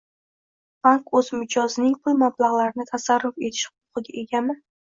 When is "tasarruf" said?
2.93-3.39